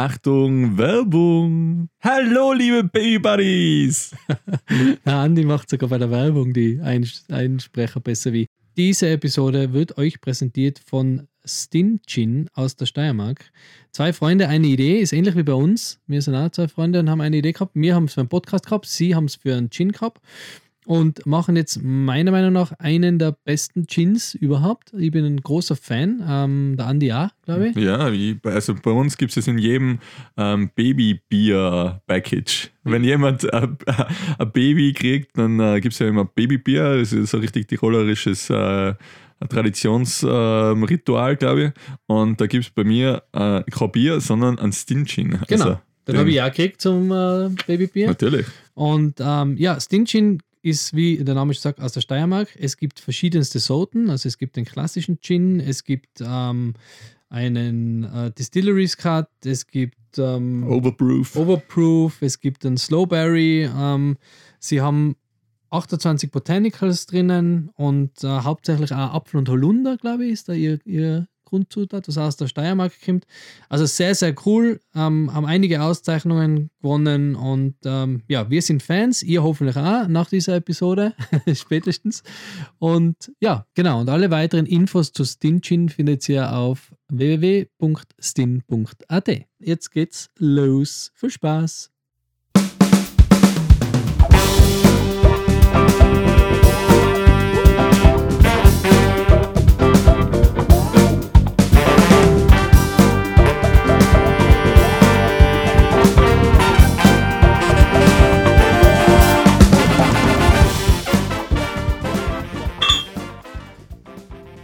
[0.00, 1.90] Achtung, Werbung!
[2.00, 4.16] Hallo, liebe Baby Buddies!
[5.04, 8.46] Andi macht sogar bei der Werbung die Einsprecher besser wie.
[8.78, 13.52] Diese Episode wird euch präsentiert von Stinchin aus der Steiermark.
[13.92, 16.00] Zwei Freunde, eine Idee, ist ähnlich wie bei uns.
[16.06, 17.72] Wir sind auch zwei Freunde und haben eine Idee gehabt.
[17.74, 20.22] Wir haben es für einen Podcast gehabt, sie haben es für einen Gin gehabt
[20.90, 24.92] und machen jetzt meiner Meinung nach einen der besten Gins überhaupt.
[24.98, 27.76] Ich bin ein großer Fan, ähm, der Andi auch, glaube ich.
[27.76, 28.10] Ja,
[28.42, 30.00] also bei uns gibt es in jedem
[30.36, 32.70] ähm, Babybier-Package.
[32.82, 33.68] Wenn jemand äh,
[34.40, 38.50] ein Baby kriegt, dann äh, gibt es ja immer Babybier, das ist so richtig tirolerisches
[38.50, 38.94] äh,
[39.48, 41.72] Traditionsritual, glaube ich.
[42.08, 45.38] Und da gibt es bei mir äh, kein Bier, sondern ein Stinchin.
[45.46, 45.64] Genau.
[45.64, 48.08] Also, den habe ich auch gekriegt zum äh, Babybier.
[48.08, 48.46] Natürlich.
[48.74, 52.48] Und ähm, ja, Stinchin ist, wie der Name schon sagt, aus der Steiermark.
[52.58, 54.10] Es gibt verschiedenste Sorten.
[54.10, 56.74] Also es gibt den klassischen Gin, es gibt ähm,
[57.28, 61.36] einen äh, Distilleries Cut, es gibt ähm, Overproof.
[61.36, 63.70] Overproof, es gibt einen Slowberry.
[63.74, 64.16] Ähm,
[64.58, 65.16] sie haben
[65.70, 70.80] 28 Botanicals drinnen und äh, hauptsächlich auch Apfel und Holunder, glaube ich, ist da ihr,
[70.84, 73.26] ihr Grundzutat, was aus der Steiermark kommt.
[73.68, 74.80] Also sehr, sehr cool.
[74.94, 79.22] Ähm, haben einige Auszeichnungen gewonnen und ähm, ja, wir sind Fans.
[79.22, 81.14] Ihr hoffentlich auch nach dieser Episode,
[81.54, 82.22] spätestens.
[82.78, 84.00] Und ja, genau.
[84.00, 87.70] Und alle weiteren Infos zu Stinchin findet ihr auf www.stin.at.
[89.58, 91.10] Jetzt geht's los.
[91.14, 91.90] Viel Spaß!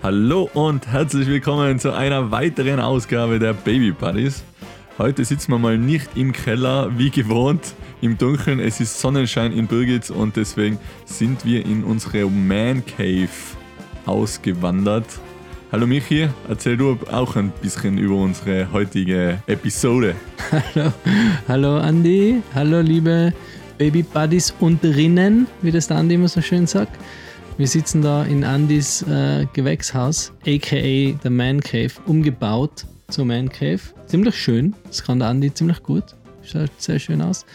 [0.07, 4.45] Hallo und herzlich willkommen zu einer weiteren Ausgabe der Baby Buddies.
[4.99, 8.61] Heute sitzen wir mal nicht im Keller wie gewohnt im Dunkeln.
[8.61, 13.29] Es ist Sonnenschein in Birgitz und deswegen sind wir in unsere Man Cave
[14.07, 15.07] ausgewandert.
[15.73, 20.15] Hallo Michi, erzähl du auch ein bisschen über unsere heutige Episode.
[20.53, 20.93] Hallo,
[21.49, 23.33] hallo Andi, hallo liebe
[23.77, 26.97] Baby Buddies und Rinnen, wie das der Andi immer so schön sagt.
[27.59, 33.81] Wir sitzen da in Andys äh, Gewächshaus, aka der Man Cave, umgebaut zur Man Cave.
[34.05, 36.05] Ziemlich schön, das kann der Andy ziemlich gut.
[36.43, 37.47] Schaut sehr schön aus.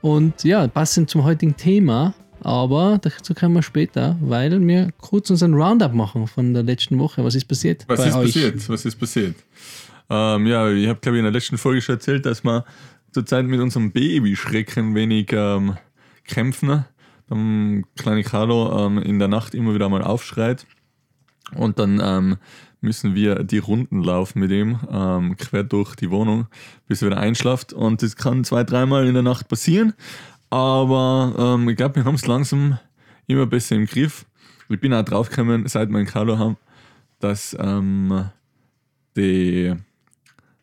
[0.00, 5.54] Und ja, passend zum heutigen Thema, aber dazu kommen wir später, weil wir kurz unseren
[5.54, 7.22] Roundup machen von der letzten Woche.
[7.22, 7.84] Was ist passiert?
[7.86, 8.34] Was ist euch?
[8.34, 8.68] passiert?
[8.68, 9.36] Was ist passiert?
[10.10, 12.64] Ähm, ja, ich habe, glaube ich, in der letzten Folge schon erzählt, dass wir
[13.12, 15.76] zurzeit mit unserem Babyschrecken wenig ähm,
[16.26, 16.86] kämpfen
[17.28, 20.66] dann kleine Carlo ähm, in der Nacht immer wieder mal aufschreit
[21.54, 22.36] und dann ähm,
[22.80, 26.46] müssen wir die Runden laufen mit ihm, ähm, quer durch die Wohnung,
[26.86, 27.72] bis er wieder einschlaft.
[27.72, 29.94] Und das kann zwei, dreimal in der Nacht passieren.
[30.50, 32.78] Aber ähm, ich glaube, wir haben es langsam
[33.26, 34.26] immer besser im Griff.
[34.68, 36.56] Ich bin auch draufgekommen, seit wir einen Carlo haben,
[37.18, 38.30] dass ähm,
[39.16, 39.74] die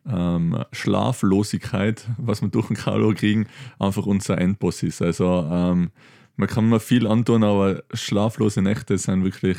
[0.08, 3.48] ähm, Schlaflosigkeit, was wir durch den Carlo kriegen,
[3.80, 5.02] einfach unser Endboss ist.
[5.02, 5.92] Also ähm,
[6.36, 9.58] man kann mir viel antun, aber schlaflose Nächte sind wirklich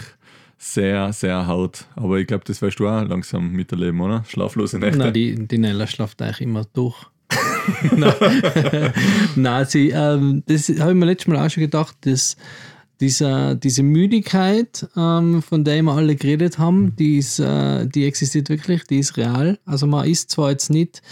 [0.59, 1.89] sehr, sehr hart.
[1.97, 4.25] Aber ich glaube, das weißt du auch langsam miterleben, oder?
[4.29, 4.99] Schlaflose Nächte.
[4.99, 6.97] Nein, die, die Nella schlaft eigentlich immer durch.
[9.37, 12.37] Nein, sie, ähm, das habe ich mir letztes Mal auch schon gedacht, dass
[13.03, 18.49] dieser, diese Müdigkeit, ähm, von der wir alle geredet haben, die, ist, äh, die existiert
[18.49, 19.59] wirklich, die ist real.
[19.65, 21.03] Also man ist zwar jetzt nicht,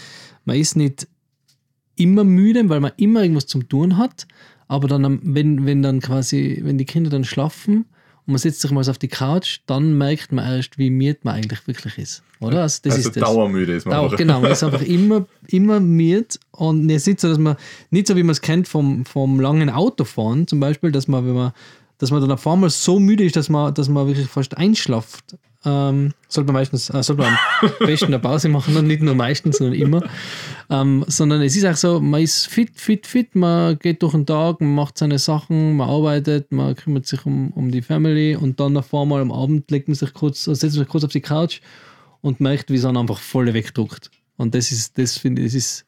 [0.45, 1.07] man ist nicht
[1.97, 4.25] immer müde, weil man immer irgendwas zum tun hat,
[4.71, 7.83] aber dann, wenn, wenn dann quasi, wenn die Kinder dann schlafen
[8.25, 11.35] und man setzt sich mal auf die Couch, dann merkt man erst, wie müde man
[11.35, 12.23] eigentlich wirklich ist.
[12.39, 12.61] Oder?
[12.61, 13.21] Also, das also ist das.
[13.21, 13.95] dauermüde ist man.
[13.95, 16.37] Dauer, genau, man ist einfach immer, immer müde.
[16.51, 17.57] Und es ist nicht so, dass man,
[17.89, 21.35] nicht so wie man es kennt vom, vom langen Autofahren zum Beispiel, dass man, wenn
[21.35, 21.51] man,
[21.97, 25.35] dass man dann auf einmal so müde ist, dass man, dass man wirklich fast einschlaft.
[25.63, 29.13] Ähm, sollte man meistens, äh, sollte man am besten eine Pause machen und nicht nur
[29.13, 30.03] meistens, sondern immer.
[30.69, 34.25] Ähm, sondern es ist auch so, man ist fit, fit, fit, man geht durch den
[34.25, 38.59] Tag, man macht seine Sachen, man arbeitet, man kümmert sich um, um die Family und
[38.59, 41.21] dann auf einmal am Abend legt man sich kurz, setzt man sich kurz auf die
[41.21, 41.61] Couch
[42.21, 44.09] und merkt, wie es dann einfach voll wegdruckt.
[44.37, 45.85] Und das ist, das finde ich, das ist,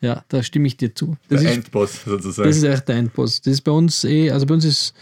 [0.00, 1.16] ja, da stimme ich dir zu.
[1.28, 2.48] Das der ist, Endboss sozusagen.
[2.48, 3.42] Das ist echt der Endboss.
[3.42, 4.94] Das ist bei uns eh, also bei uns ist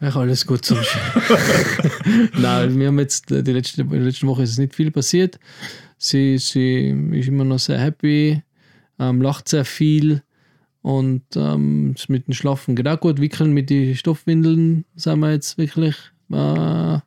[0.00, 0.78] Ach, alles gut zum
[2.38, 5.40] Nein, wir haben jetzt die letzte, die letzte Woche ist nicht viel passiert.
[5.96, 8.42] Sie, sie ist immer noch sehr happy,
[9.00, 10.22] ähm, lacht sehr viel
[10.82, 13.20] und ähm, mit dem Schlafen geht auch gut.
[13.20, 15.96] Wickeln mit den Stoffwindeln sind wir jetzt wirklich
[16.30, 16.98] äh,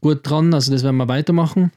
[0.00, 0.54] gut dran.
[0.54, 1.70] Also das werden wir weitermachen.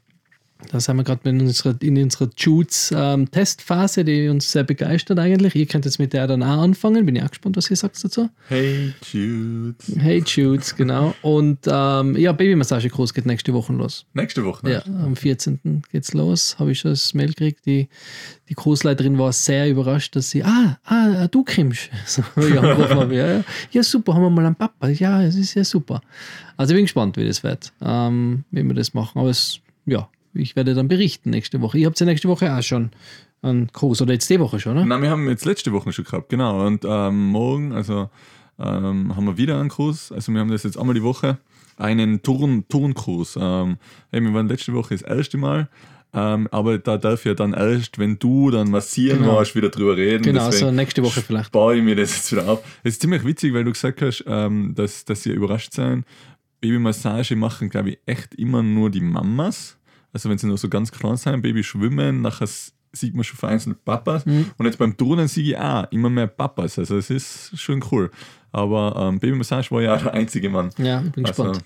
[0.68, 5.54] Da sind wir gerade in unserer, in unserer Jutes-Testphase, die uns sehr begeistert eigentlich.
[5.54, 7.06] Ihr könnt jetzt mit der dann auch anfangen.
[7.06, 8.28] Bin ich auch gespannt, was ihr sagt dazu.
[8.48, 9.74] Hey, Jude.
[9.96, 11.14] Hey Jutes, genau.
[11.22, 14.06] Und ähm, ja, Babymassage-Kurs geht nächste Woche los.
[14.14, 14.72] Nächste Woche, ne?
[14.72, 15.82] Ja, am 14.
[15.90, 16.56] geht's los.
[16.58, 17.66] Habe ich schon das Mail gekriegt.
[17.66, 17.88] Die,
[18.48, 21.90] die Kursleiterin war sehr überrascht, dass sie, ah, ah du kommst.
[22.06, 23.44] So, ja, ja.
[23.70, 24.88] ja, super, haben wir mal einen Papa.
[24.88, 26.00] Ja, es ist ja super.
[26.56, 29.18] Also ich bin gespannt, wie das wird, ähm, wie wir das machen.
[29.18, 31.78] Aber es, ja, ich werde dann berichten nächste Woche.
[31.78, 32.90] Ihr habt ja nächste Woche auch schon
[33.42, 34.86] einen Kurs oder jetzt die Woche schon, ne?
[34.86, 36.66] Nein, wir haben jetzt letzte Woche schon gehabt, genau.
[36.66, 38.10] Und ähm, morgen, also
[38.58, 40.12] ähm, haben wir wieder einen Kurs.
[40.12, 41.38] Also wir haben das jetzt einmal die Woche,
[41.76, 43.36] einen Turn Turnkurs.
[43.40, 43.78] Ähm,
[44.10, 45.68] hey, wir waren letzte Woche das erste Mal.
[46.12, 49.36] Ähm, aber da darf ja dann erst, wenn du dann massieren Genau.
[49.36, 50.24] warst, wieder drüber reden.
[50.24, 51.46] Genau, Deswegen so nächste Woche vielleicht.
[51.46, 52.64] Spare ich mir das jetzt wieder auf.
[52.82, 56.04] Es ist ziemlich witzig, weil du gesagt hast, ähm, dass, dass sie überrascht sein.
[56.60, 59.78] Babymassage machen, glaube ich, echt immer nur die Mamas.
[60.12, 62.48] Also wenn sie noch so ganz klein sind, Baby schwimmen, nachher
[62.92, 64.26] sieht man schon vereinzelt Papas.
[64.26, 64.50] Mhm.
[64.58, 66.78] Und jetzt beim Turnen sehe ich auch immer mehr Papas.
[66.78, 68.10] Also es ist schon cool.
[68.52, 70.70] Aber ähm, Babymassage war ja auch der einzige Mann.
[70.78, 71.64] Ja, ich bin Also, gespannt.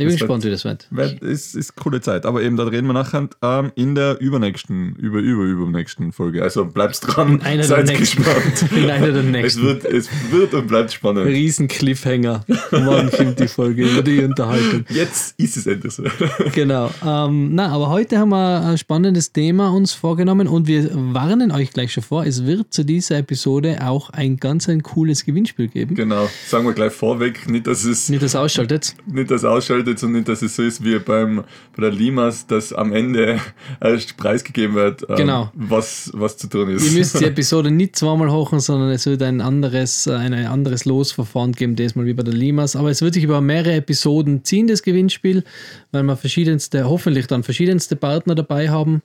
[0.00, 0.86] Ich bin gespannt, wie das wird.
[0.90, 2.24] Wird- Ist, ist coole Zeit.
[2.26, 6.42] Aber eben, da reden wir nachher ähm, in der übernächsten, über, über, übernächsten Folge.
[6.42, 8.22] Also bleibst dran, In einer der seid nächsten.
[8.24, 8.72] gespannt.
[8.76, 9.62] In einer der Es nächsten.
[9.62, 11.26] wird, es wird und bleibt spannend.
[11.26, 12.44] Riesen Cliffhanger.
[12.72, 14.84] Morgen kommt die Folge über die Unterhaltung.
[14.88, 16.04] Jetzt ist es endlich so.
[16.54, 16.90] Genau.
[17.06, 21.70] Ähm, na, aber heute haben wir ein spannendes Thema uns vorgenommen und wir warnen euch
[21.72, 25.94] gleich schon vor, es wird zu dieser Episode auch ein ganz ein cooles Gewinnspiel geben.
[25.94, 26.28] genau.
[26.48, 28.94] Sagen wir gleich vorweg, nicht, dass es Nicht das ausschaltet.
[29.06, 31.44] nicht das ausschaltet und nicht, dass es so ist wie beim,
[31.76, 33.38] bei der Limas, dass am Ende
[33.80, 35.50] erst preisgegeben wird, ähm, Genau.
[35.54, 36.86] was, was zu tun ist.
[36.86, 41.52] Ihr müsst die Episode nicht zweimal hochen, sondern es wird ein anderes, ein anderes Losverfahren
[41.52, 42.76] geben, diesmal wie bei der Limas.
[42.76, 45.44] Aber es wird sich über mehrere Episoden ziehen, das Gewinnspiel,
[45.92, 49.02] weil wir verschiedenste, hoffentlich dann verschiedenste Partner dabei haben.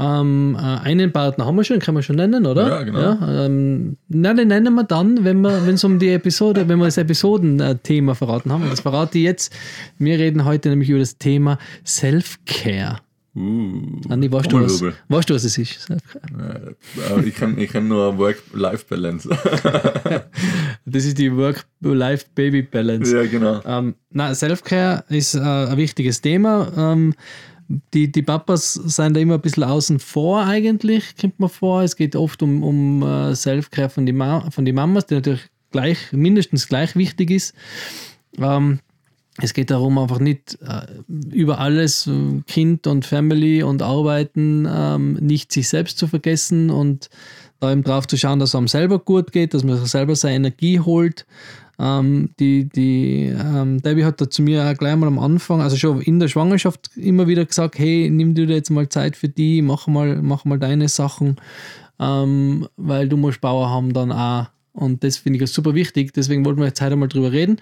[0.00, 2.68] Ähm, äh, einen Partner haben wir schon, kann man schon nennen, oder?
[2.68, 3.00] Ja, genau.
[3.00, 6.78] Ja, ähm, na, den nennen wir dann, wenn wir, wenn es um die Episode, wenn
[6.78, 8.62] wir das Episodenthema verraten haben.
[8.62, 9.52] Und das verrate ich jetzt.
[9.98, 13.00] Wir reden heute nämlich über das Thema Self-Care.
[13.36, 15.90] uh, Andi, weißt du, was, weißt du, was es ist?
[15.90, 15.98] Äh,
[17.26, 19.28] ich kenne ich kenn nur Work-Life-Balance.
[20.86, 23.14] Das ist die Work-Life-Baby-Balance.
[23.14, 23.60] ja, genau.
[23.66, 26.72] Ähm, na, Self-Care ist äh, ein wichtiges Thema.
[26.76, 27.14] Ähm,
[27.94, 31.82] die, die Papas sind da immer ein bisschen außen vor eigentlich, kommt man vor.
[31.82, 34.20] Es geht oft um, um äh, Self-Care von den
[34.50, 37.54] von die Mamas, die natürlich gleich, mindestens gleich wichtig ist.
[38.38, 38.80] Ähm,
[39.38, 40.86] es geht darum, einfach nicht äh,
[41.32, 47.08] über alles, äh, Kind und Family und Arbeiten, ähm, nicht sich selbst zu vergessen und
[47.60, 50.36] da eben drauf zu schauen, dass es einem selber gut geht, dass man selber seine
[50.36, 51.26] Energie holt.
[51.82, 55.78] Ähm, die die ähm, Debbie hat da zu mir auch gleich mal am Anfang, also
[55.78, 59.62] schon in der Schwangerschaft, immer wieder gesagt: Hey, nimm dir jetzt mal Zeit für die,
[59.62, 61.36] mach mal, mach mal deine Sachen,
[61.98, 64.48] ähm, weil du musst Bauer haben dann auch.
[64.72, 66.12] Und das finde ich super wichtig.
[66.12, 67.56] Deswegen wollten wir jetzt heute mal drüber reden.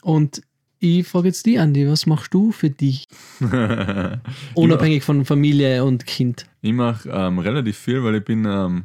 [0.00, 0.40] Und
[0.80, 3.06] ich frage jetzt die, Andi, was machst du für dich?
[4.54, 6.46] Unabhängig von Familie und Kind.
[6.62, 8.84] Ich mache ähm, relativ viel, weil ich bin ähm,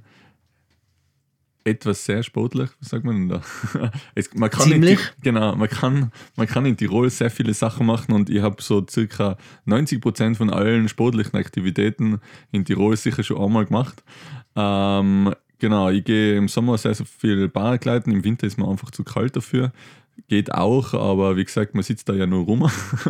[1.65, 3.91] etwas sehr sportlich, was sagt man denn da?
[4.15, 4.99] es, man kann in Ziemlich?
[4.99, 8.61] Ti- genau, man kann, man kann in Tirol sehr viele Sachen machen und ich habe
[8.61, 9.37] so circa
[9.67, 12.19] 90% von allen sportlichen Aktivitäten
[12.51, 14.03] in Tirol sicher schon einmal gemacht.
[14.55, 18.91] Ähm, genau, ich gehe im Sommer sehr, sehr viel Paragliden, im Winter ist mir einfach
[18.91, 19.71] zu kalt dafür.
[20.27, 22.69] Geht auch, aber wie gesagt, man sitzt da ja nur rum.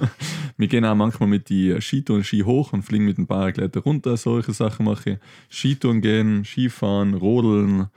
[0.57, 4.15] Wir gehen auch manchmal mit die Skitouren Ski hoch und fliegen mit dem Paragleiter runter.
[4.15, 5.17] Solche Sachen mache ich.
[5.49, 7.87] Skitouren gehen, Skifahren, Rodeln,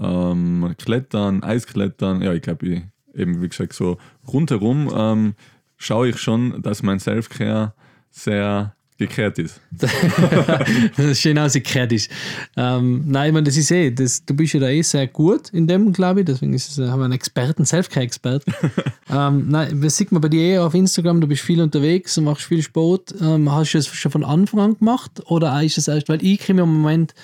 [0.00, 2.22] ähm, Klettern, Eisklettern.
[2.22, 2.82] Ja, ich glaube,
[3.14, 5.34] eben wie gesagt, so rundherum ähm,
[5.76, 7.74] schaue ich schon, dass mein Self-Care
[8.10, 9.60] sehr gekehrt ist.
[9.72, 12.10] das ist schön ausgekehrt ist.
[12.54, 15.48] Ähm, nein, ich meine, das ist eh, das, du bist ja da eh sehr gut
[15.50, 18.52] in dem, glaube ich, deswegen ist es, äh, haben wir einen Experten, Selfcare-Experten.
[19.10, 22.24] ähm, nein, das sieht man bei dir eh auf Instagram, du bist viel unterwegs und
[22.24, 23.14] machst viel Sport.
[23.22, 26.46] Ähm, hast du das schon von Anfang an gemacht oder ist es erst, weil ich
[26.50, 27.14] im Moment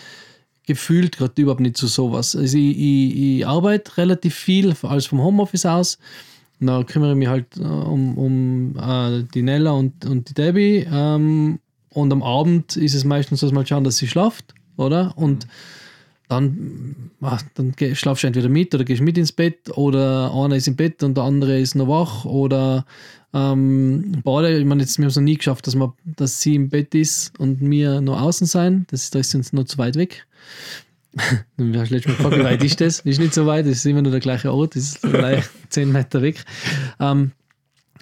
[0.67, 2.37] gefühlt gerade überhaupt nicht zu sowas.
[2.37, 5.99] Also ich, ich, ich arbeite relativ viel, alles vom Homeoffice aus.
[6.59, 10.87] Da kümmere ich mich halt äh, um, um äh, die Nella und, und die Debbie.
[10.91, 11.59] Ähm,
[11.91, 15.13] und am Abend ist es meistens so, dass mal schauen, dass sie schlaft, oder?
[15.17, 15.47] Und
[16.29, 20.67] dann, ach, dann schlafst du entweder mit oder gehst mit ins Bett oder einer ist
[20.67, 22.85] im Bett und der andere ist noch wach oder
[23.37, 26.55] ähm, beide, ich meine, jetzt, wir haben es noch nie geschafft, dass, man, dass sie
[26.55, 28.87] im Bett ist und wir noch außen sein.
[28.91, 30.27] Das, da ist uns noch zu weit weg.
[31.59, 33.01] Dann hast letztes Mal gefragt, wie weit ist das?
[33.01, 35.93] Ist nicht so weit, das ist immer nur der gleiche Ort, das ist vielleicht 10
[35.93, 36.43] Meter weg.
[36.99, 37.33] Ähm,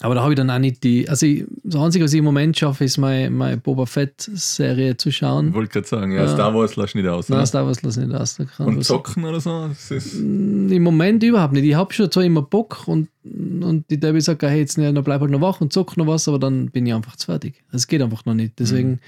[0.05, 1.09] Aber da habe ich dann auch nicht die.
[1.09, 5.11] Also, ich, das Einzige, was ich im Moment schaffe, ist meine, meine Boba Fett-Serie zu
[5.11, 5.49] schauen.
[5.49, 6.29] Ich wollte gerade sagen, ja, Ja.
[6.29, 7.31] Star Wars lass nicht aus.
[7.31, 7.47] Nein, oder?
[7.47, 8.39] Star Wars lass nicht aus.
[8.59, 9.71] Und zocken oder so?
[9.89, 11.65] Ist, Im Moment überhaupt nicht.
[11.65, 15.03] Ich habe schon zwar immer Bock und, und die Debbie sagt, hey, jetzt nicht, dann
[15.05, 17.65] bleib halt noch wach und zock noch was, aber dann bin ich einfach zu fertig.
[17.73, 18.59] Es geht einfach noch nicht.
[18.59, 19.01] Deswegen,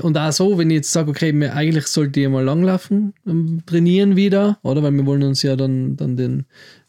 [0.00, 3.60] und auch so, wenn ich jetzt sage, okay, mir, eigentlich sollte ich mal langlaufen, ähm,
[3.66, 4.82] trainieren wieder, oder?
[4.82, 6.46] Weil wir wollen uns ja dann, dann den,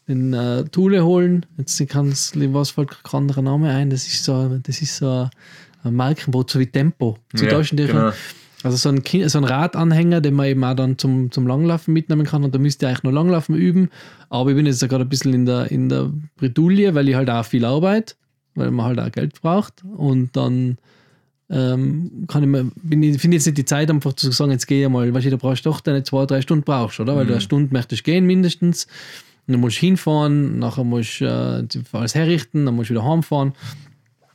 [0.08, 1.46] den äh, Thule holen.
[1.58, 3.90] Jetzt kann es, was fällt kein anderer Name ein?
[3.90, 5.28] Das ist so, das ist so
[5.84, 7.18] ein, Markenboot, so wie Tempo.
[7.34, 8.12] Zu Ja, Deutschen, genau.
[8.62, 11.92] also so ein, Ki- so ein Radanhänger, den man eben auch dann zum, zum Langlaufen
[11.94, 12.44] mitnehmen kann.
[12.44, 13.90] Und da müsst ihr eigentlich nur Langlaufen üben.
[14.28, 17.14] Aber ich bin jetzt ja gerade ein bisschen in der, in der Bredouille, weil ich
[17.14, 18.14] halt auch viel arbeite,
[18.54, 19.82] weil man halt auch Geld braucht.
[19.96, 20.78] Und dann
[21.50, 22.70] ähm, kann ich mir,
[23.10, 25.30] ich, finde jetzt nicht die Zeit, einfach zu sagen, jetzt gehe ich mal, weißt du,
[25.30, 27.14] da brauchst du doch deine zwei, drei Stunden brauchst, oder?
[27.14, 28.86] Weil du eine Stunde möchtest gehen mindestens.
[29.52, 33.52] Dann musst du hinfahren, nachher musst du äh, alles herrichten, dann musst du wieder heimfahren.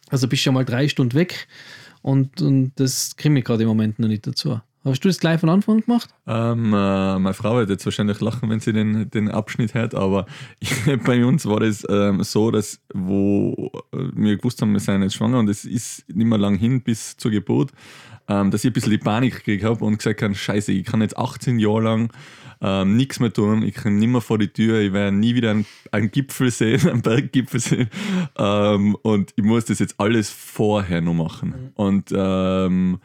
[0.09, 1.47] Also bist du schon mal drei Stunden weg.
[2.01, 4.59] Und, und das kriege ich gerade im Moment noch nicht dazu.
[4.85, 6.09] Hast du das gleich von Anfang gemacht?
[6.25, 10.25] Ähm, äh, meine Frau wird jetzt wahrscheinlich lachen, wenn sie den, den Abschnitt hört, aber
[11.05, 15.15] bei uns war das ähm, so, dass wo äh, wir gewusst haben, wir sind jetzt
[15.15, 17.71] schwanger und es ist nicht mehr lang hin bis zur Geburt,
[18.27, 21.01] ähm, dass ich ein bisschen die Panik gekriegt habe und gesagt habe, scheiße, ich kann
[21.01, 22.13] jetzt 18 Jahre lang
[22.61, 25.51] ähm, nichts mehr tun, ich kann nicht mehr vor die Tür, ich werde nie wieder
[25.51, 27.89] einen, einen Gipfel sehen, einen Berggipfel sehen
[28.37, 31.71] ähm, und ich muss das jetzt alles vorher noch machen.
[31.75, 32.99] Und ähm,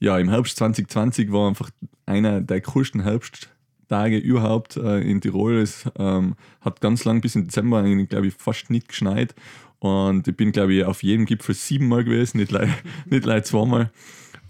[0.00, 1.70] ja, im Herbst 2020 war einfach
[2.06, 5.58] einer der coolsten Herbsttage überhaupt äh, in Tirol.
[5.58, 9.34] Es ähm, hat ganz lang bis in Dezember, glaube ich, fast nicht geschneit.
[9.80, 12.72] Und ich bin, glaube ich, auf jedem Gipfel siebenmal gewesen, nicht leider
[13.06, 13.90] nicht leid zweimal.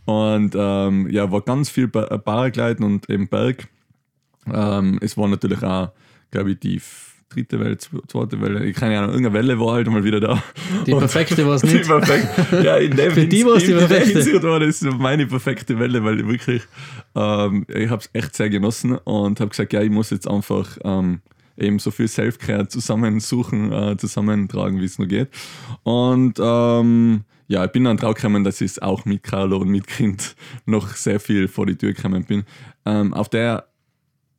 [0.08, 3.68] Und ähm, ja, war ganz viel Ba- äh, Paragliden und eben Berg.
[4.50, 5.90] Ähm, es war natürlich auch,
[6.30, 6.80] glaube ich, die
[7.28, 10.42] dritte Welle, zwe- zweite Welle, ich keine Ahnung, irgendeine Welle war halt mal wieder da.
[10.86, 11.86] Die perfekte war es die nicht.
[11.86, 12.62] perfekte.
[12.64, 14.12] Ja, in dem Für die war's die in der perfekte.
[14.22, 16.62] Hinsicht war das meine perfekte Welle, weil ich wirklich,
[17.14, 20.78] ähm, ich habe es echt sehr genossen und habe gesagt, ja, ich muss jetzt einfach
[20.84, 21.20] ähm,
[21.58, 25.28] eben so viel Selfcare zusammensuchen, äh, zusammentragen, wie es nur geht.
[25.82, 29.86] Und ähm, ja, ich bin dann drauf gekommen, dass ich auch mit Carlo und mit
[29.86, 30.36] Kind
[30.66, 32.44] noch sehr viel vor die Tür gekommen bin.
[32.84, 33.68] Ähm, auf der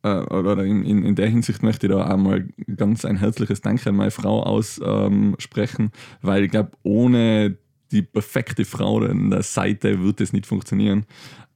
[0.02, 3.90] äh, oder in, in, in der Hinsicht möchte ich da einmal ganz ein herzliches Danke
[3.90, 5.90] an meine Frau aussprechen,
[6.22, 7.58] weil ich glaube, ohne
[7.90, 11.04] die perfekte Frau an der Seite wird es nicht funktionieren,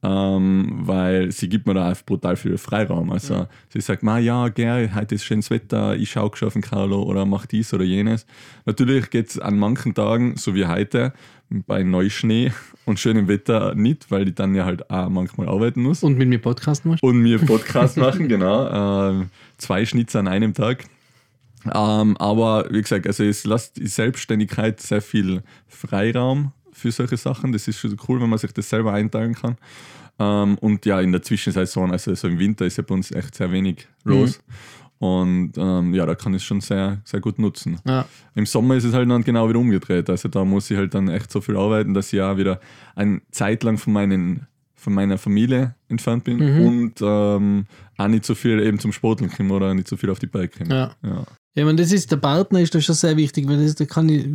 [0.05, 3.11] ähm, weil sie gibt mir da einfach brutal viel Freiraum.
[3.11, 6.61] Also sie sagt, ma ja, gern, heute ist schönes Wetter, ich schaue schon auf den
[6.61, 8.25] Carlo oder mach dies oder jenes.
[8.65, 11.13] Natürlich geht es an manchen Tagen, so wie heute,
[11.49, 12.51] bei Neuschnee
[12.85, 16.29] und schönem Wetter nicht, weil ich dann ja halt auch manchmal arbeiten muss Und mit
[16.29, 17.01] mir Podcast machst?
[17.01, 19.09] und mir Podcast machen, genau.
[19.09, 20.85] Ähm, zwei Schnitze an einem Tag.
[21.73, 27.51] Ähm, aber wie gesagt, also es lässt die Selbstständigkeit sehr viel Freiraum für solche Sachen.
[27.51, 29.57] Das ist schon cool, wenn man sich das selber einteilen kann.
[30.19, 33.35] Ähm, und ja, in der Zwischensaison, also so im Winter ist ja bei uns echt
[33.35, 34.39] sehr wenig los.
[34.97, 37.79] Und ähm, ja, da kann ich es schon sehr, sehr gut nutzen.
[37.85, 38.05] Ja.
[38.33, 40.09] Im Sommer ist es halt dann genau wieder umgedreht.
[40.09, 42.59] Also da muss ich halt dann echt so viel arbeiten, dass ich auch wieder
[42.95, 46.65] eine Zeit lang von, meinen, von meiner Familie entfernt bin Mhm.
[46.65, 47.65] und ähm,
[47.97, 50.57] auch nicht so viel eben zum Sporteln komme oder nicht so viel auf die Bike
[50.57, 50.73] komme.
[50.73, 50.95] Ja.
[51.09, 51.23] Ja.
[51.55, 54.09] Ja, meine, das ist, der Partner ist da schon sehr wichtig, weil das, da kann
[54.09, 54.27] ich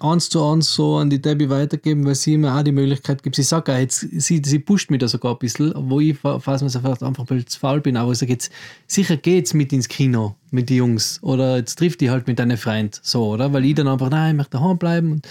[0.00, 3.36] eins zu eins so an die Debbie weitergeben, weil sie mir auch die Möglichkeit gibt.
[3.36, 6.60] Sie sagt auch, jetzt, sie, sie pusht mich da sogar ein bisschen, wo ich, falls
[6.60, 8.52] man vielleicht einfach zu faul bin, aber ich sage jetzt,
[8.88, 12.58] sicher geht's mit ins Kino mit den Jungs oder jetzt trifft die halt mit deinem
[12.58, 13.52] Freund, so, oder?
[13.52, 15.28] Weil ich dann einfach, nein, ich möchte daheim bleiben und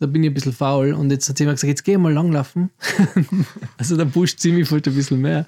[0.00, 2.10] da bin ich ein bisschen faul und jetzt hat sie mir gesagt, jetzt geh mal
[2.10, 2.70] langlaufen.
[3.76, 5.46] also da pusht sie mich halt ein bisschen mehr.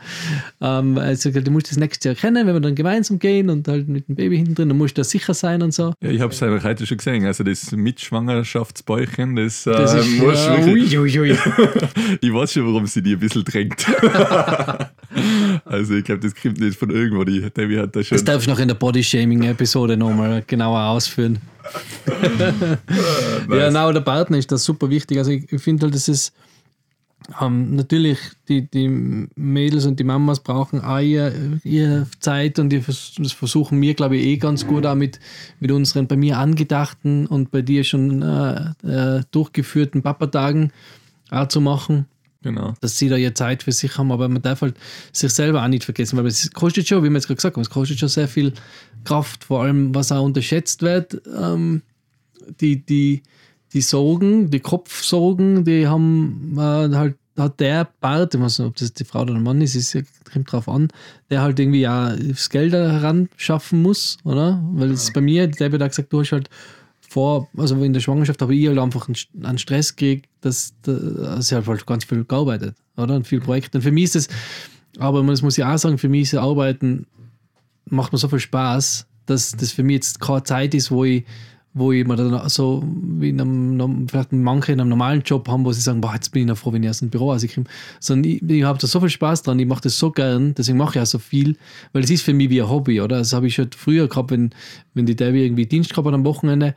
[0.60, 3.88] Ähm, also du musst das nächste Jahr kennen, wenn wir dann gemeinsam gehen und halt
[3.88, 5.94] mit dem Baby hinten drin, dann musst du da sicher sein und so.
[6.02, 7.24] Ja, ich habe es eigentlich heute schon gesehen.
[7.24, 11.38] Also das Mitschwangerschaftsbäuchchen, das, Das äh, ist muss ja, wirklich, ui, ui, ui.
[12.20, 13.86] ich weiß schon, warum sie die ein bisschen drängt.
[15.64, 17.24] also ich glaube, das kommt nicht von irgendwo.
[17.24, 18.16] Die Debbie hat da schon.
[18.16, 21.38] Das darf ich noch in der Body-Shaming-Episode nochmal genauer ausführen.
[23.50, 25.18] Ja, genau, der Partner ist das super wichtig.
[25.18, 26.34] Also ich, ich finde halt, das ist
[27.40, 28.18] ähm, natürlich,
[28.48, 33.80] die, die Mädels und die Mamas brauchen auch ihr, ihre Zeit und die das versuchen
[33.80, 35.20] wir, glaube ich, eh ganz gut auch mit,
[35.60, 40.72] mit unseren bei mir angedachten und bei dir schon äh, äh, durchgeführten Papatagen
[41.30, 42.06] auch zu machen
[42.42, 42.74] Genau.
[42.80, 44.74] dass sie da ihre Zeit für sich haben, aber man darf halt
[45.12, 47.62] sich selber auch nicht vergessen, weil es kostet schon, wie wir jetzt gerade gesagt haben,
[47.62, 48.52] es kostet schon sehr viel
[49.04, 51.82] Kraft, vor allem was auch unterschätzt wird, ähm,
[52.60, 53.22] die, die,
[53.72, 58.76] die Sorgen, die Kopfsorgen, die haben äh, halt hat der Part, ich weiß nicht, ob
[58.76, 60.88] das die Frau oder der Mann ist, ist ja kommt drauf an,
[61.30, 64.62] der halt irgendwie ja das Geld heran schaffen muss, oder?
[64.72, 66.50] Weil es bei mir, der hat gesagt, du hast halt
[67.00, 71.66] vor, also in der Schwangerschaft habe ich halt einfach einen, Stress gekriegt, dass, dass ich
[71.66, 73.16] halt ganz viel gearbeitet, oder?
[73.16, 73.78] Und viel Projekte.
[73.78, 74.28] Und für mich ist es,
[74.98, 77.06] aber das muss ich auch sagen, für mich ist Arbeiten,
[77.86, 81.24] macht mir so viel Spaß, dass das für mich jetzt keine Zeit ist, wo ich
[81.74, 85.64] wo ich mir dann so wie in einem, vielleicht manche in einem normalen Job haben,
[85.64, 87.66] wo sie sagen, boah, jetzt bin ich noch froh, wenn ich aus dem Büro rauskomme.
[87.98, 90.78] Sondern ich, ich habe da so viel Spaß dran, ich mache das so gern, deswegen
[90.78, 91.56] mache ich auch so viel,
[91.92, 93.18] weil es ist für mich wie ein Hobby, oder?
[93.18, 94.50] Das habe ich schon früher gehabt, wenn,
[94.94, 96.74] wenn die Debbie irgendwie Dienst gehabt hat am Wochenende,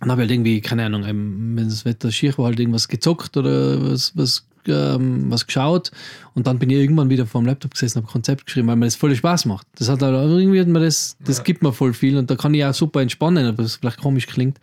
[0.00, 3.36] dann habe ich halt irgendwie, keine Ahnung, wenn das Wetter schier war, halt irgendwas gezockt
[3.36, 5.90] oder was, was ähm, was geschaut
[6.34, 8.76] und dann bin ich irgendwann wieder vor dem Laptop gesessen und habe Konzept geschrieben, weil
[8.76, 9.66] mir das voll Spaß macht.
[9.76, 11.44] Das hat halt irgendwie hat mir das, das ja.
[11.44, 14.26] gibt mir voll viel und da kann ich auch super entspannen, aber es vielleicht komisch
[14.26, 14.58] klingt.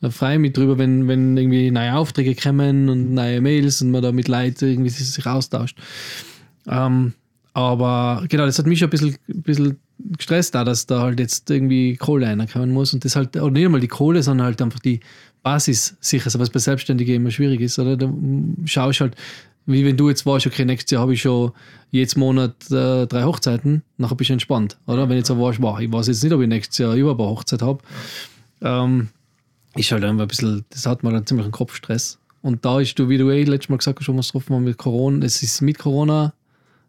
[0.00, 3.90] Da freue ich mich drüber, wenn, wenn irgendwie neue Aufträge kommen und neue Mails und
[3.90, 5.78] man da mit Leuten irgendwie sich austauscht.
[6.66, 7.14] Ähm,
[7.54, 11.20] aber genau, das hat mich schon ein bisschen, ein bisschen gestresst, da, dass da halt
[11.20, 14.62] jetzt irgendwie Kohle reinkommen muss und das halt, oder nicht einmal die Kohle, sondern halt
[14.62, 15.00] einfach die
[15.42, 17.96] Basis sicher, was bei Selbstständigen immer schwierig ist, oder?
[17.96, 18.12] Da
[18.64, 19.16] schaust halt,
[19.66, 21.52] wie wenn du jetzt warst, okay, nächstes Jahr habe ich schon
[21.90, 25.08] jeden Monat äh, drei Hochzeiten, nachher bist du entspannt, oder?
[25.08, 27.28] Wenn jetzt so warst, wow, ich weiß jetzt nicht, ob ich nächstes Jahr über eine
[27.28, 27.82] Hochzeit habe.
[28.60, 29.08] Ähm,
[29.74, 32.18] ist halt einfach ein bisschen, das hat man dann ziemlich einen Kopfstress.
[32.42, 34.64] Und da ist du, wie du eh letztes Mal gesagt hast, schon was getroffen haben
[34.64, 36.34] mit Corona, es ist mit Corona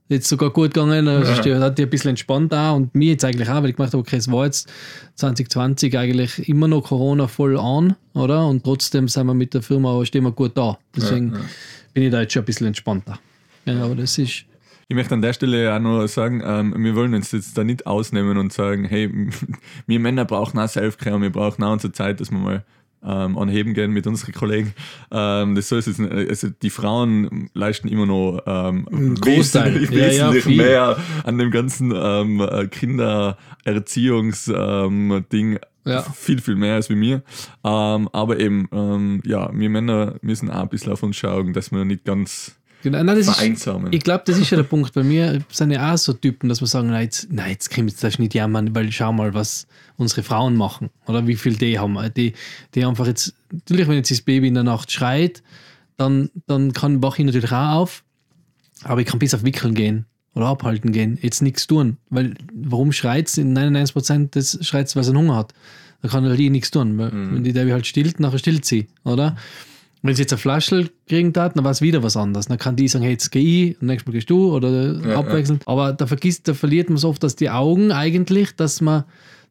[0.10, 1.06] jetzt sogar gut gegangen.
[1.06, 1.60] Ja.
[1.60, 4.02] hat die ein bisschen entspannt da und mir jetzt eigentlich auch, weil ich gemacht habe,
[4.02, 4.72] okay, es war jetzt
[5.16, 8.48] 2020 eigentlich immer noch Corona voll an, oder?
[8.48, 10.78] Und trotzdem sind wir mit der Firma, stehen wir gut da.
[10.96, 11.46] Deswegen ja, ja.
[11.94, 13.20] bin ich da jetzt schon ein bisschen entspannter.
[13.66, 14.46] Ja, aber das ist.
[14.90, 17.88] Ich möchte an der Stelle auch noch sagen, ähm, wir wollen uns jetzt da nicht
[17.88, 19.10] ausnehmen und sagen, hey,
[19.88, 22.66] wir Männer brauchen auch Selfcare und wir brauchen auch unsere Zeit, dass wir mal
[23.06, 24.74] ähm, anheben gehen mit unseren Kollegen.
[25.12, 28.86] Ähm, das soll es also die Frauen leisten immer noch ähm,
[29.24, 35.54] wesentlich, ja, ja, mehr an dem ganzen ähm, äh, Kindererziehungsding.
[35.54, 36.02] Ähm, ja.
[36.02, 37.24] Viel, viel mehr als wie mir.
[37.64, 41.74] Ähm, aber eben, ähm, ja, wir Männer müssen auch ein bisschen auf uns schauen, dass
[41.74, 43.88] wir nicht ganz Genau, nein, das vereinsamen.
[43.88, 44.94] Ist, ich glaube, das ist ja der Punkt.
[44.94, 47.88] Bei mir sind ja auch so Typen, dass wir sagen, nein, jetzt, nein, jetzt können
[47.88, 51.80] wir jetzt nicht jammern, weil schau mal, was unsere Frauen machen oder wie viel die
[51.80, 51.98] haben.
[52.16, 52.34] Die,
[52.76, 55.42] die einfach jetzt, natürlich, wenn jetzt das Baby in der Nacht schreit,
[55.96, 58.04] dann, dann kann, wache ich natürlich auch auf,
[58.84, 60.06] aber ich kann bis auf Wickeln gehen
[60.36, 61.98] oder abhalten gehen, jetzt nichts tun.
[62.10, 63.38] Weil, warum schreit es?
[63.38, 65.54] In 99% des schreit es, weil es einen Hunger hat.
[66.02, 66.98] Da kann halt die nichts tun.
[66.98, 67.36] Weil, mhm.
[67.36, 69.38] Wenn die Debbie halt stillt, nachher stillt sie, oder?
[70.06, 72.48] Wenn sie jetzt eine Flasche kriegen hat, dann war es wieder was anderes.
[72.48, 75.64] Dann kann die sagen, hey, jetzt gehe ich, nächstes Mal gehst du oder ja, abwechselnd.
[75.64, 75.72] Ja.
[75.72, 79.06] Aber da vergisst, da verliert man so oft, dass die Augen eigentlich, dass man,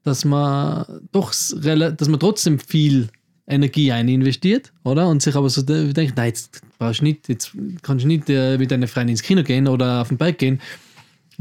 [0.04, 3.08] dass man doch, dass man trotzdem viel
[3.46, 5.08] Energie ein investiert, oder?
[5.08, 8.58] Und sich aber so denkt, nein, jetzt brauchst du nicht, jetzt kannst du nicht äh,
[8.58, 10.60] mit deiner Freundin ins Kino gehen oder auf den Berg gehen,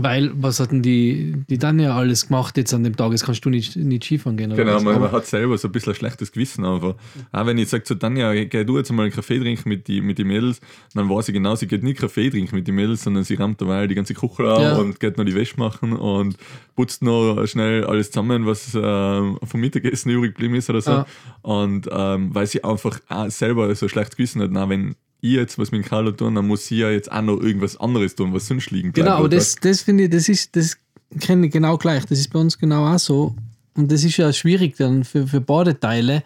[0.03, 3.11] weil, was hatten die, die dann ja alles gemacht jetzt an dem Tag?
[3.11, 4.55] Jetzt kannst du nicht, nicht Skifahren gehen.
[4.55, 6.95] Genau, man, man, hat selber so ein bisschen ein schlechtes Gewissen einfach.
[7.31, 10.05] Auch wenn ich sage zu Tanja, geh du jetzt mal einen Kaffee trinken mit den
[10.05, 10.61] mit die Mädels,
[10.93, 13.61] dann weiß ich genau, sie geht nicht Kaffee trinken mit den Mädels, sondern sie rammt
[13.61, 14.77] dabei die ganze Küche an ja.
[14.77, 16.37] und geht noch die Wäsche machen und
[16.75, 20.91] putzt noch schnell alles zusammen, was äh, vom Mittagessen übrig geblieben ist oder so.
[20.91, 21.05] Ja.
[21.41, 25.33] Und ähm, weil sie einfach auch selber so ein schlechtes Gewissen hat, na, wenn ich
[25.33, 28.33] jetzt was mit Carlo tun, dann muss sie ja jetzt auch noch irgendwas anderes tun,
[28.33, 29.07] was sonst liegen bleibt.
[29.07, 30.77] Genau, aber das, das finde ich, das ist, das
[31.19, 32.05] kenne ich genau gleich.
[32.05, 33.35] Das ist bei uns genau auch so.
[33.75, 36.23] Und das ist ja schwierig dann für, für beide Teile,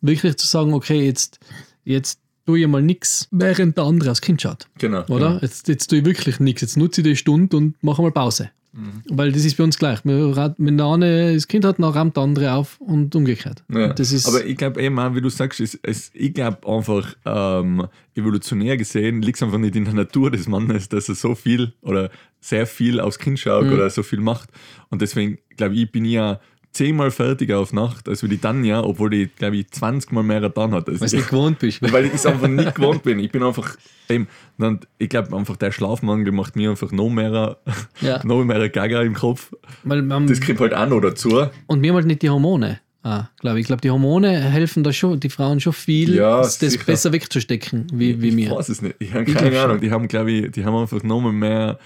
[0.00, 1.40] wirklich zu sagen, okay, jetzt,
[1.84, 4.68] jetzt tue ich mal nichts, während der andere aufs Kind schaut.
[4.78, 5.04] Genau.
[5.08, 5.28] Oder?
[5.28, 5.38] Genau.
[5.40, 6.60] Jetzt, jetzt tue ich wirklich nichts.
[6.60, 8.50] Jetzt nutze ich die Stunde und mache mal Pause.
[8.74, 9.02] Mhm.
[9.10, 10.00] Weil das ist bei uns gleich.
[10.04, 13.62] Wenn der eine das Kind hat, dann rammt der andere auf und umgekehrt.
[13.72, 13.90] Ja.
[13.90, 16.58] Und das ist Aber ich glaube eben auch, wie du sagst, ist, ist, ich glaube
[16.66, 21.14] einfach, ähm, evolutionär gesehen, liegt es einfach nicht in der Natur des Mannes, dass er
[21.14, 22.10] so viel oder
[22.40, 23.72] sehr viel aufs Kind schaut mhm.
[23.72, 24.50] oder so viel macht.
[24.90, 26.40] Und deswegen glaube ich, bin ich ja
[26.74, 30.40] zehnmal fertiger auf Nacht als wie die Tanja, obwohl die, glaube ich, 20 Mal mehr
[30.40, 30.86] getan hat.
[30.86, 31.80] Weil du nicht gewohnt bist.
[31.80, 33.18] Weil ich es einfach nicht gewohnt bin.
[33.18, 33.76] Ich bin einfach,
[34.08, 37.56] eben, dann, ich glaube einfach, der Schlafmangel macht mir einfach noch mehr,
[38.00, 38.20] ja.
[38.24, 39.52] noch mehr Gaga im Kopf.
[39.84, 41.46] Weil, um, das kommt halt auch noch dazu.
[41.66, 42.80] Und mir halt nicht die Hormone.
[43.02, 43.66] Ah, glaube ich.
[43.66, 46.84] glaube, die Hormone helfen da schon, die Frauen schon viel, ja, das sicher.
[46.86, 48.46] besser wegzustecken, wie, wie mir.
[48.46, 48.96] Ich weiß es nicht.
[48.98, 49.78] Ich habe keine Ahnung.
[49.78, 51.78] Die haben, glaube ich, die haben einfach nochmal mehr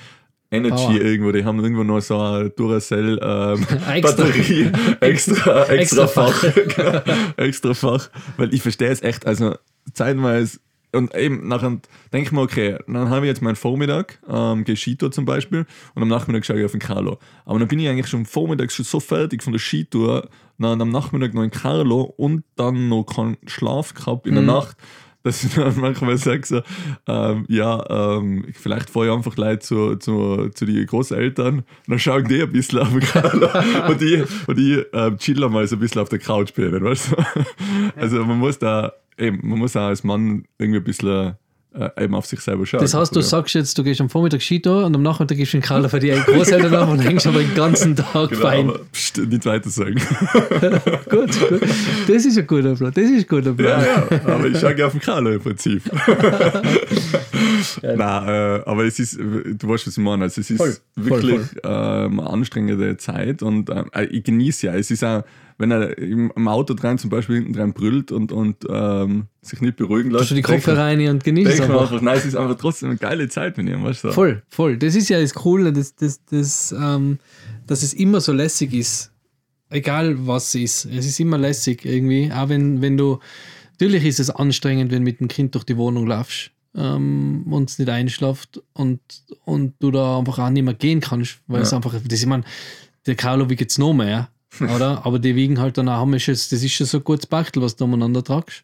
[0.50, 1.00] Energy Power.
[1.00, 3.66] irgendwo, die haben irgendwo noch so eine Duracell ähm.
[4.02, 6.32] Batterie, extra, extra, extra Fach.
[6.32, 7.34] Fach.
[7.37, 8.11] extra Fach.
[8.37, 9.56] Weil ich verstehe es echt, also
[9.92, 10.61] zeitweise
[10.92, 11.78] und eben nachher
[12.12, 15.66] denke ich mir, okay, dann habe ich jetzt meinen Vormittag, ähm, gehe Skitour zum Beispiel
[15.94, 17.18] und am Nachmittag schaue ich auf den Carlo.
[17.44, 20.88] Aber dann bin ich eigentlich schon vormittags schon so fertig von der Skitour, dann am
[20.88, 24.48] Nachmittag noch in Carlo und dann noch keinen Schlaf gehabt in der mhm.
[24.48, 24.76] Nacht
[25.22, 26.62] dass ich dann manchmal sage so,
[27.07, 31.64] ähm, ja, ähm, vielleicht fahre ich einfach gleich zu, zu, zu den Großeltern.
[31.87, 33.48] Dann schauen die ein bisschen auf den Carlo
[33.88, 37.12] und ich, und ich ähm, chill mal so ein bisschen auf der Couch bei weißt
[37.12, 37.16] du?
[37.96, 41.37] Also man muss da, eben, man muss auch als Mann irgendwie ein bisschen
[41.78, 42.80] äh, eben auf sich selber schauen.
[42.80, 45.52] Das heißt, du sagst jetzt, du gehst am Vormittag Ski da und am Nachmittag gehst
[45.52, 48.68] du in Karla für die Großeltern ab und hängst aber den ganzen Tag genau, fein.
[48.68, 49.94] aber, pst, nicht weiter sagen.
[51.10, 51.60] gut, gut.
[52.06, 52.92] Das ist ein guter Plan.
[52.92, 53.80] Das ist ein guter Plan.
[53.80, 55.82] ja, ja, aber ich schaue auf den Carlo im Prinzip.
[57.83, 60.25] Nein, äh, aber es ist, du weißt, was ich meine.
[60.25, 64.66] Also es ist Voll, voll, wirklich Ähm, eine anstrengende Zeit und ähm, äh, ich genieße
[64.66, 64.75] ja.
[64.75, 65.23] Es ist auch,
[65.59, 69.61] wenn er im, im Auto dran zum Beispiel hinten dran brüllt und, und ähm, sich
[69.61, 70.31] nicht beruhigen lässt.
[70.31, 72.01] Du die Kopfhörer rein und genießt einfach.
[72.01, 74.12] nein, es ist einfach trotzdem eine geile Zeit mit ihm, weißt du?
[74.12, 74.77] Voll, voll.
[74.77, 77.18] Das ist ja das Coole, dass, dass, dass, ähm,
[77.66, 79.12] dass es immer so lässig ist.
[79.71, 80.85] Egal was es ist.
[80.87, 82.31] Es ist immer lässig irgendwie.
[82.33, 83.18] Auch wenn, wenn du.
[83.73, 87.68] Natürlich ist es anstrengend, wenn du mit dem Kind durch die Wohnung laufst ähm, und
[87.70, 89.00] es nicht einschlaft und,
[89.44, 91.76] und du da einfach auch nicht mehr gehen kannst, weil es Ja.
[91.78, 91.92] einfach.
[92.06, 92.44] Das, ich meine,
[93.06, 94.28] der Carlo wiegt jetzt noch mehr,
[94.60, 95.04] oder?
[95.04, 97.26] Aber die wiegen halt dann auch, haben wir schon- das ist schon so ein gutes
[97.26, 98.62] Bachtel, was du umeinander tragst.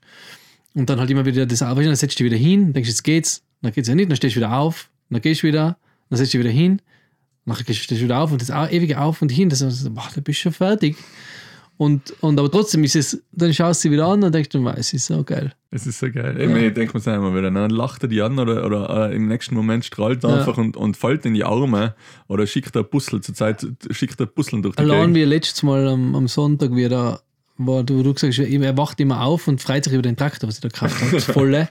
[0.74, 3.42] Und dann halt immer wieder das auf, dann setzt du wieder hin, denkst, jetzt geht's,
[3.62, 5.76] dann geht's ja nicht, dann stehst du wieder auf, dann gehst du wieder,
[6.10, 6.80] dann setzt du wieder hin,
[7.46, 10.20] dann stehst du wieder auf und das ewige Auf und Hin, das ist, boah, da
[10.20, 10.96] bist du schon fertig.
[11.76, 14.62] Und, und aber trotzdem ist es, dann schaust du sie wieder an und denkst du,
[14.62, 15.52] "Wow, es ist so geil.
[15.72, 16.40] Es ist so geil.
[16.40, 17.50] Eben, Ich denke mir es immer wieder.
[17.50, 20.36] Dann lacht er die an oder, oder äh, im nächsten Moment strahlt er Ja.
[20.38, 21.94] einfach und, und fällt in die Arme
[22.28, 25.16] oder schickt er Puzzle zur Zeit, schickt er Puzzle durch die Allein Gegend.
[25.16, 27.20] wie letztes Mal am, am Sonntag wieder
[27.56, 30.48] war, du, du gesagt hast, er wacht immer auf und freut sich über den Traktor,
[30.48, 31.68] was er da gekauft hat, das volle.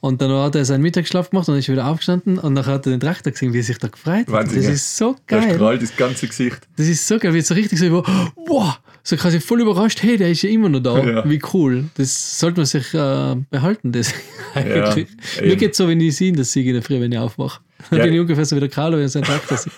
[0.00, 2.86] Und dann hat er seinen Mittagsschlaf gemacht und ist er wieder aufgestanden und dann hat
[2.86, 4.30] er den Traktor gesehen, wie er sich da gefreut hat.
[4.32, 4.72] Wahnsinn, Das ja.
[4.72, 5.54] ist so geil.
[5.54, 6.58] strahlt das ganze Gesicht.
[6.76, 8.02] Das ist so geil, wie so richtig so
[8.46, 10.98] wow, so quasi voll überrascht, hey, der ist ja immer noch da.
[11.04, 11.28] Ja.
[11.28, 11.84] Wie cool.
[11.96, 14.14] Das sollte man sich äh, behalten, das
[14.54, 15.06] eigentlich.
[15.42, 17.60] Mir geht so, wenn ich sehe, dass ich in der Früh, wenn ich aufwache.
[17.88, 18.04] Dann Ja.
[18.04, 19.72] bin ich ungefähr so wie der Carlo, wenn er seinen Traktor sieht.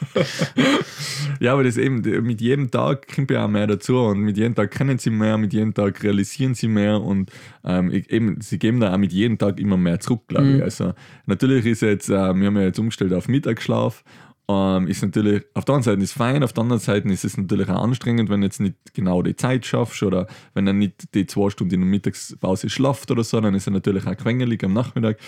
[1.41, 4.55] Ja, aber das eben, mit jedem Tag kommt ja auch mehr dazu und mit jedem
[4.55, 7.31] Tag kennen sie mehr, mit jedem Tag realisieren sie mehr und
[7.65, 10.57] ähm, eben, sie geben da auch mit jedem Tag immer mehr zurück, glaube Mhm.
[10.57, 10.63] ich.
[10.63, 10.93] Also
[11.27, 14.05] natürlich ist jetzt, äh, wir haben ja jetzt umgestellt auf Mittagsschlaf.
[14.49, 17.37] Ähm, ist natürlich, auf der einen Seite ist fein, auf der anderen Seite ist es
[17.39, 21.15] natürlich auch anstrengend, wenn du jetzt nicht genau die Zeit schaffst oder wenn er nicht
[21.15, 24.63] die zwei Stunden in der Mittagspause schlaft oder so, dann ist er natürlich auch quengelig
[24.65, 25.19] am Nachmittag.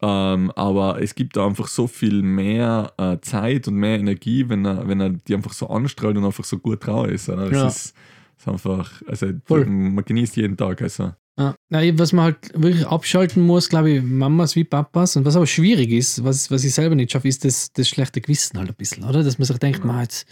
[0.00, 4.64] Ähm, aber es gibt da einfach so viel mehr äh, Zeit und mehr Energie, wenn
[4.64, 7.28] er, wenn er die einfach so anstrahlt und einfach so gut drauf ist.
[7.28, 7.52] Oder?
[7.52, 7.66] Ja.
[7.66, 7.94] ist,
[8.38, 9.66] ist einfach, also Voll.
[9.66, 10.82] man genießt jeden Tag.
[10.82, 11.12] Also.
[11.36, 11.54] Ja.
[11.70, 15.16] Was man halt wirklich abschalten muss, glaube ich, Mamas wie Papas.
[15.16, 18.20] Und was aber schwierig ist, was, was ich selber nicht schaffe, ist das, das schlechte
[18.20, 19.22] Gewissen halt ein bisschen, oder?
[19.24, 20.26] Dass man sich denkt, man jetzt,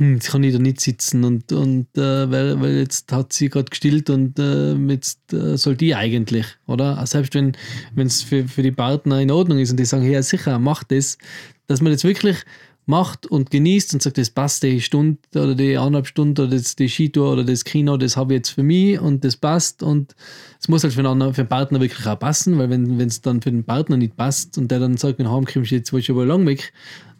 [0.00, 3.50] hm, jetzt kann ich da nicht sitzen und, und äh, weil, weil jetzt hat sie
[3.50, 7.04] gerade gestillt und äh, jetzt äh, soll die eigentlich, oder?
[7.06, 7.54] Selbst wenn
[7.96, 11.18] es für, für die Partner in Ordnung ist und die sagen, ja, sicher, mach das,
[11.66, 12.38] dass man jetzt wirklich
[12.86, 16.76] macht und genießt und sagt, das passt die Stunde oder die eineinhalb Stunden oder das,
[16.76, 20.16] die Skitour oder das Kino, das habe ich jetzt für mich und das passt und
[20.58, 23.42] es muss halt für anderen, für den Partner wirklich auch passen, weil wenn es dann
[23.42, 26.14] für den Partner nicht passt und der dann sagt, wenn du heimkommst, jetzt willst du
[26.14, 26.72] aber lang weg,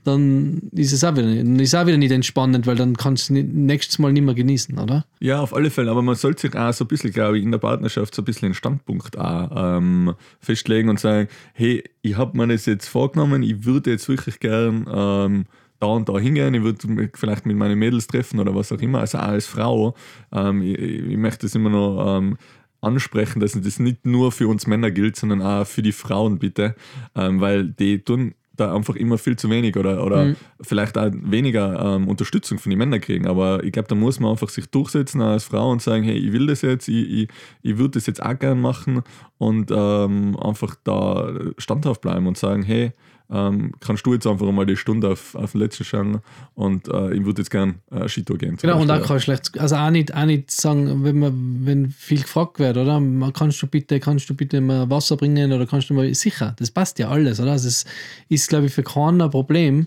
[0.04, 3.34] dann ist es auch wieder nicht, ist auch wieder nicht entspannend, weil dann kannst du
[3.34, 5.04] es nächstes Mal nicht mehr genießen, oder?
[5.20, 7.50] Ja, auf alle Fälle, aber man sollte sich auch so ein bisschen, glaube ich, in
[7.50, 12.36] der Partnerschaft so ein bisschen einen Standpunkt auch ähm, festlegen und sagen, hey, ich habe
[12.36, 15.44] mir das jetzt vorgenommen, ich würde jetzt wirklich gern ähm,
[15.80, 18.80] da und da hingehen, ich würde mich vielleicht mit meinen Mädels treffen oder was auch
[18.80, 19.94] immer, also auch als Frau.
[20.32, 22.36] Ähm, ich, ich möchte das immer noch ähm,
[22.80, 26.74] ansprechen, dass das nicht nur für uns Männer gilt, sondern auch für die Frauen bitte,
[27.14, 30.37] ähm, weil die tun da einfach immer viel zu wenig oder, oder Mhm.
[30.61, 33.27] vielleicht auch weniger ähm, Unterstützung von den Männern kriegen.
[33.27, 36.33] Aber ich glaube, da muss man einfach sich durchsetzen als Frau und sagen, hey, ich
[36.33, 37.29] will das jetzt, ich, ich,
[37.62, 39.03] ich würde das jetzt auch gern machen
[39.38, 42.92] und ähm, einfach da standhaft bleiben und sagen, hey,
[43.33, 46.21] ähm, kannst du jetzt einfach mal die Stunde auf, auf den letzten schauen
[46.55, 48.57] und äh, ich würde jetzt gern äh, Skitour gehen.
[48.61, 49.07] Genau, und auch Beispiel.
[49.07, 53.01] kein schlecht, also auch nicht, auch nicht sagen, wenn man, wenn viel gefragt wird, oder?
[53.33, 56.71] Kannst du bitte, kannst du bitte mal Wasser bringen oder kannst du mal, sicher, das
[56.71, 57.53] passt ja alles, oder?
[57.53, 57.85] Also es
[58.29, 59.87] ist, glaube ich, für keinen ein Problem.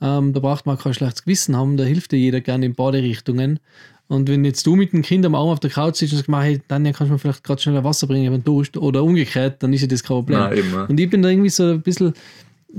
[0.00, 3.02] Ähm, da braucht man kein schlechtes Gewissen haben, da hilft dir jeder gerne in beide
[3.02, 3.60] Richtungen.
[4.06, 6.42] Und wenn jetzt du mit dem Kind am Arm auf der Couch sitzt und sagst,
[6.42, 9.62] hey, Tanja, kannst du mir vielleicht gerade schnell Wasser bringen, wenn du duscht, oder umgekehrt,
[9.62, 10.38] dann ist ja das kein Problem.
[10.38, 10.86] Nein.
[10.88, 12.12] Und ich bin da irgendwie so ein bisschen,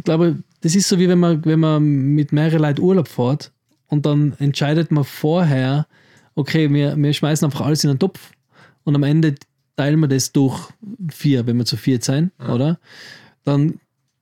[0.03, 3.51] glaube, das ist so wie wenn man, wenn man mit mehreren Leuten Urlaub fährt
[3.87, 5.87] und dann entscheidet man vorher,
[6.35, 8.31] okay, wir, wir schmeißen einfach alles in einen Topf
[8.83, 9.35] und am Ende
[9.77, 10.69] teilen wir das durch
[11.09, 12.79] vier, wenn wir zu viert sein, oder?
[13.43, 13.79] Dann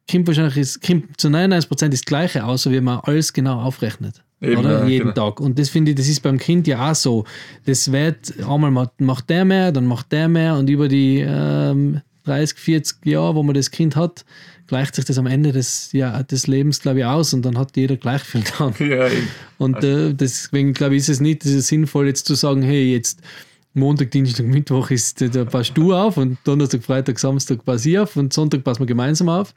[0.10, 4.22] kommt wahrscheinlich ist, kommt zu 99% das Gleiche aus, so wie man alles genau aufrechnet.
[4.42, 4.82] Eben, oder?
[4.82, 5.30] ja, Jeden genau.
[5.30, 5.40] Tag.
[5.40, 7.24] Und das finde ich, das ist beim Kind ja auch so.
[7.66, 12.02] Das wird, einmal macht- macht der mehr, dann macht der mehr und über die ähm,
[12.26, 14.26] 30, 40 Jahre, wo man das Kind hat,
[14.68, 17.76] gleicht sich das am Ende des, ja, des Lebens, glaube ich, aus und dann hat
[17.76, 18.74] jeder gleich viel dann.
[18.80, 19.08] Ja,
[19.58, 22.92] Und äh, deswegen, glaube ich, ist es nicht ist es sinnvoll, jetzt zu sagen, hey,
[22.94, 23.20] jetzt
[23.76, 27.98] Montag, Dienstag, Mittwoch ist, äh, da passt du auf und Donnerstag, Freitag, Samstag pass ich
[27.98, 29.54] auf und Sonntag passen wir gemeinsam auf.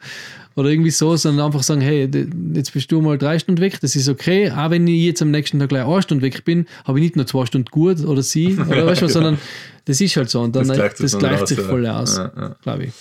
[0.55, 2.09] Oder irgendwie so, sondern einfach sagen, hey,
[2.55, 4.51] jetzt bist du mal drei Stunden weg, das ist okay.
[4.51, 7.17] Auch wenn ich jetzt am nächsten Tag gleich eine Stunde weg bin, habe ich nicht
[7.17, 9.39] nur zwei Stunden gut oder sie, oder weißt du, was, sondern
[9.85, 10.41] das ist halt so.
[10.41, 11.65] Und dann, Das das gleicht sich gleicht, sich ja.
[11.65, 12.57] voll aus, Ja, ja.
[12.63, 12.93] glaube ich.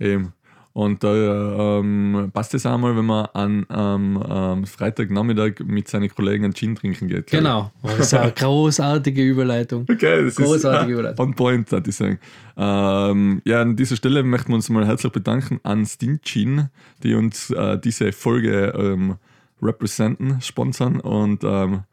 [0.00, 0.32] Eben.
[0.74, 6.42] Und da ähm, passt es auch mal, wenn man an ähm, Freitagnachmittag mit seinen Kollegen
[6.42, 7.28] einen Gin trinken geht.
[7.28, 7.70] Genau.
[7.80, 9.86] Oh, das ist eine großartige Überleitung.
[9.88, 11.26] Okay, das Großartige ist Überleitung.
[11.26, 12.18] on point, würde ich sagen.
[12.56, 16.70] Ähm, ja, an dieser Stelle möchten wir uns mal herzlich bedanken an Stingin,
[17.04, 19.14] die uns äh, diese Folge ähm,
[19.62, 21.84] representen, sponsern und ähm,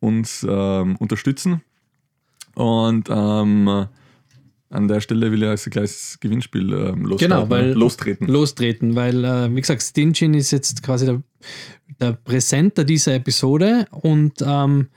[0.00, 1.62] uns ähm, unterstützen.
[2.56, 3.86] Und ähm,
[4.70, 7.18] an der Stelle will ich also gleich das Gewinnspiel ähm, lostreten.
[7.18, 8.26] Genau, weil lostreten.
[8.26, 11.22] lostreten, weil, äh, wie gesagt, Stingin ist jetzt quasi der,
[12.00, 14.88] der Präsenter dieser Episode und ähm,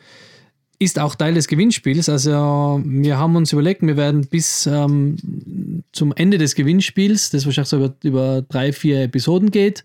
[0.80, 2.08] ist auch Teil des Gewinnspiels.
[2.10, 7.70] Also wir haben uns überlegt, wir werden bis ähm, zum Ende des Gewinnspiels, das wahrscheinlich
[7.70, 9.84] so über, über drei, vier Episoden geht,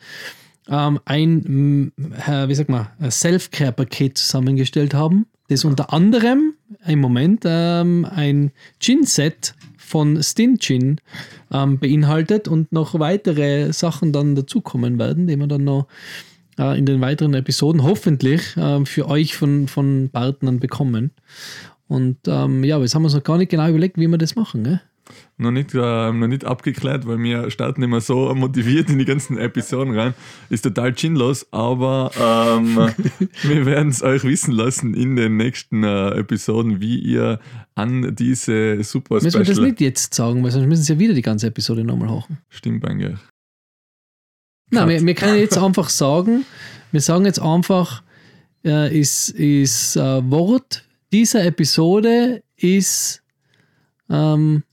[0.68, 1.92] ähm, ein,
[2.26, 6.54] äh, wie sagt man, Self-Care-Paket zusammengestellt haben, das unter anderem
[6.86, 11.00] im Moment ähm, ein Gin-Set von Stin Gin
[11.52, 15.86] ähm, beinhaltet und noch weitere Sachen dann dazukommen werden, die wir dann noch
[16.58, 21.10] äh, in den weiteren Episoden hoffentlich ähm, für euch von, von Partnern bekommen.
[21.86, 24.18] Und ähm, ja, aber jetzt haben wir uns noch gar nicht genau überlegt, wie wir
[24.18, 24.64] das machen.
[24.64, 24.80] Gell?
[25.36, 25.78] Noch nicht, äh,
[26.12, 30.14] noch nicht abgeklärt, weil wir starten immer so motiviert in die ganzen Episoden rein.
[30.50, 32.76] Ist total chinlos, aber ähm,
[33.42, 37.40] wir werden es euch wissen lassen in den nächsten äh, Episoden, wie ihr
[37.74, 41.14] an diese super Müssen wir das nicht jetzt sagen, weil sonst müssen sie ja wieder
[41.14, 42.38] die ganze Episode nochmal hochen.
[42.48, 43.18] Stimmt eigentlich.
[44.70, 46.44] Nein, wir, wir können jetzt einfach sagen,
[46.92, 48.02] wir sagen jetzt einfach,
[48.64, 53.22] äh, ist, ist äh, Wort dieser Episode ist
[54.10, 54.64] ähm,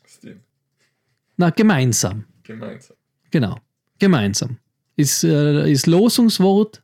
[1.42, 2.26] na, gemeinsam.
[2.44, 2.96] Gemeinsam.
[3.32, 3.58] Genau,
[4.00, 4.58] gemeinsam.
[4.96, 6.82] Ist, äh, ist Losungswort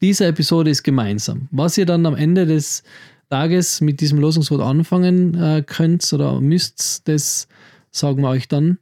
[0.00, 1.48] dieser Episode ist gemeinsam.
[1.50, 2.82] Was ihr dann am Ende des
[3.30, 7.48] Tages mit diesem Losungswort anfangen äh, könnt oder müsst, das
[7.90, 8.78] sagen wir euch dann,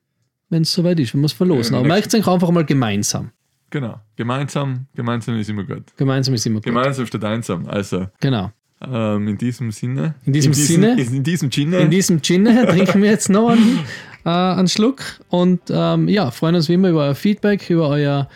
[0.51, 1.75] wenn es soweit ist, wenn wir es verlosen.
[1.75, 3.31] Ja, Aber merkt euch einfach mal gemeinsam.
[3.71, 4.01] Genau.
[4.15, 5.85] Gemeinsam, gemeinsam ist immer gut.
[5.97, 6.65] Gemeinsam ist immer gut.
[6.65, 7.67] Gemeinsam statt einsam.
[7.67, 8.53] Also, Genau.
[8.81, 10.15] ähm, in diesem Sinne.
[10.25, 11.01] In diesem Sinne?
[11.01, 11.79] In diesem Sinne.
[11.79, 13.81] In diesem Gin trinken wir jetzt noch einen,
[14.27, 18.29] äh, einen Schluck und ähm, ja, freuen uns wie immer über euer Feedback, über euer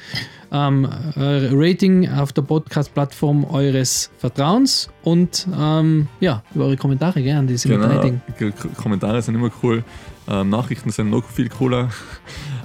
[0.52, 7.46] ähm, äh, Rating auf der Podcast-Plattform eures Vertrauens und ähm, ja, über eure Kommentare, an
[7.46, 8.00] die sind Genau.
[8.00, 9.84] K- Kommentare sind immer cool.
[10.28, 11.88] Ähm, Nachrichten sind noch viel cooler.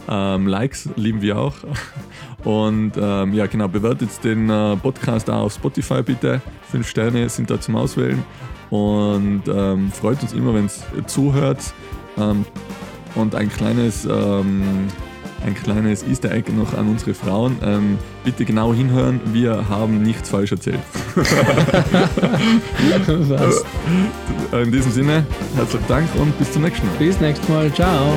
[0.08, 1.56] Ähm, Likes lieben wir auch.
[2.44, 6.42] Und ähm, ja, genau, bewertet den äh, Podcast auch auf Spotify bitte.
[6.70, 8.24] Fünf Sterne sind da zum Auswählen.
[8.70, 11.60] Und ähm, freut uns immer, wenn es zuhört.
[12.18, 12.46] Ähm,
[13.16, 14.88] und ein kleines, ähm,
[15.46, 17.58] ein kleines Easter Egg noch an unsere Frauen.
[17.64, 20.80] Ähm, bitte genau hinhören, wir haben nichts falsch erzählt.
[24.52, 25.26] In diesem Sinne,
[25.56, 26.96] herzlichen Dank und bis zum nächsten Mal.
[26.98, 27.72] Bis nächstes Mal.
[27.74, 28.14] Ciao.